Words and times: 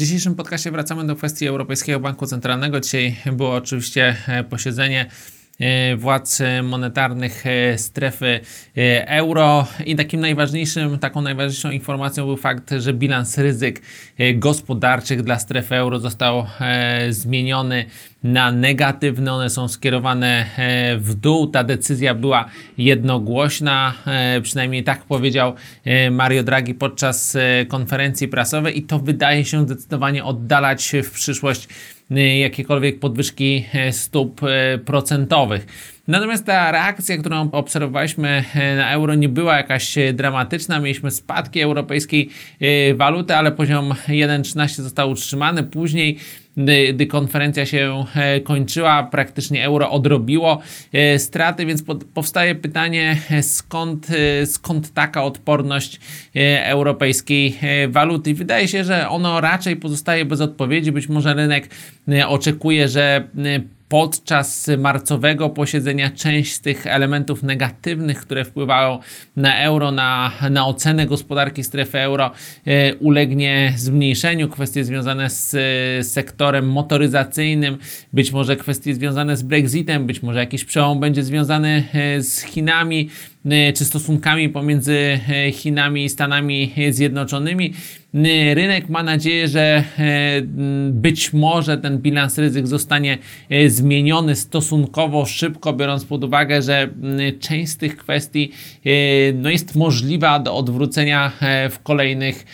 dzisiejszym 0.00 0.34
podcastie 0.34 0.70
wracamy 0.70 1.06
do 1.06 1.16
kwestii 1.16 1.46
Europejskiego 1.46 2.00
Banku 2.00 2.26
Centralnego. 2.26 2.80
Dzisiaj 2.80 3.16
było 3.32 3.54
oczywiście 3.54 4.16
posiedzenie 4.50 5.06
E, 5.06 5.39
władz 5.96 6.42
monetarnych 6.62 7.46
e, 7.46 7.78
strefy 7.78 8.40
e, 8.76 9.08
euro. 9.08 9.66
I 9.86 9.96
takim 9.96 10.20
najważniejszym, 10.20 10.98
taką 10.98 11.22
najważniejszą 11.22 11.70
informacją 11.70 12.26
był 12.26 12.36
fakt, 12.36 12.70
że 12.78 12.92
bilans 12.92 13.38
ryzyk 13.38 13.82
gospodarczych 14.34 15.22
dla 15.22 15.38
strefy 15.38 15.74
euro 15.74 15.98
został 15.98 16.46
zmieniony 17.10 17.84
na 18.22 18.52
negatywne, 18.52 19.32
one 19.32 19.50
są 19.50 19.68
skierowane 19.68 20.46
w 20.98 21.14
dół. 21.14 21.46
Ta 21.46 21.64
decyzja 21.64 22.14
była 22.14 22.44
jednogłośna, 22.78 23.94
przynajmniej 24.42 24.84
tak 24.84 25.04
powiedział 25.04 25.54
Mario 26.10 26.42
Draghi 26.42 26.74
podczas 26.74 27.36
konferencji 27.68 28.28
prasowej. 28.28 28.78
I 28.78 28.82
to 28.82 28.98
wydaje 28.98 29.44
się 29.44 29.62
zdecydowanie 29.62 30.24
oddalać 30.24 30.92
w 31.04 31.10
przyszłość 31.10 31.68
jakiekolwiek 32.18 33.00
podwyżki 33.00 33.64
e, 33.74 33.92
stóp 33.92 34.40
e, 34.42 34.78
procentowych. 34.78 35.66
Natomiast 36.08 36.46
ta 36.46 36.72
reakcja, 36.72 37.18
którą 37.18 37.50
obserwowaliśmy 37.50 38.44
e, 38.54 38.76
na 38.76 38.92
euro, 38.92 39.14
nie 39.14 39.28
była 39.28 39.56
jakaś 39.56 39.94
dramatyczna. 40.14 40.80
Mieliśmy 40.80 41.10
spadki 41.10 41.60
europejskiej 41.60 42.30
waluty, 42.94 43.36
ale 43.36 43.52
poziom 43.52 43.94
1,13 44.08 44.68
został 44.68 45.10
utrzymany. 45.10 45.62
Później 45.62 46.18
gdy, 46.62 46.92
gdy 46.92 47.06
konferencja 47.06 47.66
się 47.66 48.04
e, 48.14 48.40
kończyła, 48.40 49.02
praktycznie 49.02 49.64
euro 49.64 49.90
odrobiło 49.90 50.60
e, 50.92 51.18
straty, 51.18 51.66
więc 51.66 51.84
powstaje 52.14 52.54
pytanie, 52.54 53.16
e, 53.30 53.42
skąd, 53.42 54.06
skąd 54.44 54.92
taka 54.92 55.24
odporność 55.24 56.00
europejskiej 56.64 57.58
waluty. 57.88 58.34
Wydaje 58.34 58.68
się, 58.68 58.84
że 58.84 59.08
ono 59.08 59.40
raczej 59.40 59.76
pozostaje 59.76 60.24
bez 60.24 60.40
odpowiedzi. 60.40 60.92
Być 60.92 61.08
może 61.08 61.34
rynek 61.34 61.68
oczekuje, 62.26 62.88
że 62.88 63.28
podczas 63.90 64.70
marcowego 64.78 65.48
posiedzenia 65.48 66.10
część 66.10 66.52
z 66.52 66.60
tych 66.60 66.86
elementów 66.86 67.42
negatywnych, 67.42 68.20
które 68.20 68.44
wpływają 68.44 68.98
na 69.36 69.58
euro, 69.58 69.92
na, 69.92 70.32
na 70.50 70.66
ocenę 70.66 71.06
gospodarki 71.06 71.64
strefy 71.64 71.98
euro, 71.98 72.30
e, 72.66 72.94
ulegnie 72.94 73.72
zmniejszeniu. 73.76 74.48
Kwestie 74.48 74.84
związane 74.84 75.30
z 75.30 75.54
e, 75.54 76.04
sektorem 76.04 76.68
motoryzacyjnym, 76.68 77.78
być 78.12 78.32
może 78.32 78.56
kwestie 78.56 78.94
związane 78.94 79.36
z 79.36 79.42
Brexitem, 79.42 80.06
być 80.06 80.22
może 80.22 80.38
jakiś 80.38 80.64
przełom 80.64 81.00
będzie 81.00 81.22
związany 81.22 81.84
e, 81.92 82.22
z 82.22 82.42
Chinami 82.42 83.08
czy 83.74 83.84
stosunkami 83.84 84.48
pomiędzy 84.48 85.20
Chinami 85.52 86.04
i 86.04 86.08
Stanami 86.08 86.72
Zjednoczonymi. 86.90 87.72
Rynek 88.54 88.88
ma 88.88 89.02
nadzieję, 89.02 89.48
że 89.48 89.84
e, 89.98 90.42
być 90.90 91.32
może 91.32 91.78
ten 91.78 91.98
bilans 91.98 92.38
ryzyk 92.38 92.66
zostanie 92.66 93.18
e, 93.50 93.68
zmieniony 93.68 94.36
stosunkowo 94.36 95.26
szybko, 95.26 95.72
biorąc 95.72 96.04
pod 96.04 96.24
uwagę, 96.24 96.62
że 96.62 96.88
część 97.40 97.72
z 97.72 97.76
tych 97.76 97.96
kwestii 97.96 98.52
e, 98.86 98.90
no 99.32 99.50
jest 99.50 99.76
możliwa 99.76 100.38
do 100.38 100.54
odwrócenia 100.54 101.32
w 101.70 101.82
kolejnych 101.82 102.46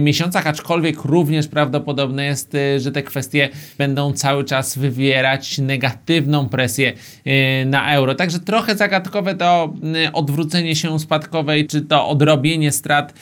miesiącach, 0.00 0.46
aczkolwiek 0.46 1.04
również 1.04 1.48
prawdopodobne 1.48 2.24
jest, 2.24 2.56
że 2.78 2.92
te 2.92 3.02
kwestie 3.02 3.48
będą 3.78 4.12
cały 4.12 4.44
czas 4.44 4.78
wywierać 4.78 5.58
negatywną 5.58 6.48
presję 6.48 6.92
na 7.66 7.94
euro. 7.94 8.14
Także 8.14 8.40
trochę 8.40 8.76
zagadkowe 8.76 9.34
to 9.34 9.74
odwrócenie 10.28 10.76
się 10.76 11.00
spadkowej, 11.00 11.66
czy 11.66 11.80
to 11.80 12.08
odrobienie 12.08 12.72
strat 12.72 13.14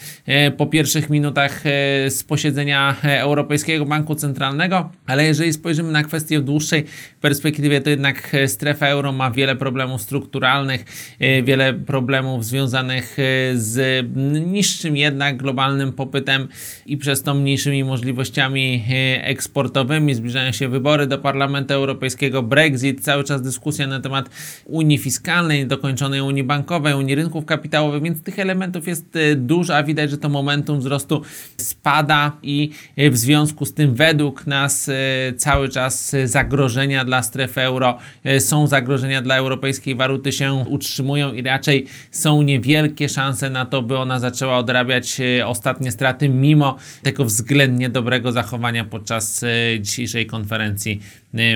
po 0.57 0.65
pierwszych 0.65 1.09
minutach 1.09 1.61
z 2.09 2.23
posiedzenia 2.23 2.95
Europejskiego 3.03 3.85
Banku 3.85 4.15
Centralnego, 4.15 4.89
ale 5.05 5.25
jeżeli 5.25 5.53
spojrzymy 5.53 5.91
na 5.91 6.03
kwestię 6.03 6.39
w 6.39 6.43
dłuższej 6.43 6.85
perspektywie, 7.21 7.81
to 7.81 7.89
jednak 7.89 8.35
strefa 8.47 8.87
euro 8.87 9.11
ma 9.11 9.31
wiele 9.31 9.55
problemów 9.55 10.01
strukturalnych, 10.01 10.85
e, 11.19 11.43
wiele 11.43 11.73
problemów 11.73 12.45
związanych 12.45 13.17
e, 13.19 13.23
z 13.57 14.05
niższym 14.51 14.97
jednak 14.97 15.37
globalnym 15.37 15.93
popytem 15.93 16.47
i 16.85 16.97
przez 16.97 17.23
to 17.23 17.33
mniejszymi 17.33 17.83
możliwościami 17.83 18.83
e, 18.89 19.23
eksportowymi. 19.25 20.15
Zbliżają 20.15 20.51
się 20.51 20.69
wybory 20.69 21.07
do 21.07 21.17
Parlamentu 21.17 21.73
Europejskiego, 21.73 22.43
Brexit, 22.43 23.03
cały 23.03 23.23
czas 23.23 23.41
dyskusja 23.41 23.87
na 23.87 23.99
temat 23.99 24.29
Unii 24.65 24.97
Fiskalnej, 24.97 25.67
dokończonej 25.67 26.21
Unii 26.21 26.43
Bankowej, 26.43 26.93
Unii 26.97 27.15
Rynków 27.15 27.45
Kapitałowych, 27.45 28.03
więc 28.03 28.23
tych 28.23 28.39
elementów 28.39 28.87
jest 28.87 29.17
dużo, 29.35 29.77
a 29.77 29.83
widać, 29.83 30.11
że 30.11 30.17
to 30.17 30.29
momentum 30.29 30.79
wzrostu 30.79 31.21
spada 31.57 32.31
i 32.43 32.71
w 32.97 33.17
związku 33.17 33.65
z 33.65 33.73
tym 33.73 33.95
według 33.95 34.47
nas 34.47 34.89
e, 34.89 34.93
cały 35.37 35.69
czas 35.69 36.15
zagrożenia 36.25 37.05
dla 37.05 37.23
strefy 37.23 37.61
euro 37.61 37.97
e, 38.23 38.39
są 38.39 38.67
zagrożenia 38.67 39.21
dla 39.21 39.35
europejskiej 39.35 39.95
waluty 39.95 40.31
się 40.31 40.53
utrzymują 40.53 41.33
i 41.33 41.41
raczej 41.41 41.85
są 42.11 42.41
niewielkie 42.41 43.09
szanse 43.09 43.49
na 43.49 43.65
to, 43.65 43.81
by 43.81 43.97
ona 43.97 44.19
zaczęła 44.19 44.57
odrabiać 44.57 45.21
e, 45.21 45.47
ostatnie 45.47 45.91
straty 45.91 46.29
mimo 46.29 46.77
tego 47.03 47.25
względnie 47.25 47.89
dobrego 47.89 48.31
zachowania 48.31 48.85
podczas 48.85 49.45
dzisiejszej 49.79 50.25
konferencji 50.25 51.01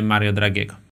Mario 0.01 0.33
Dragiego. 0.33 0.81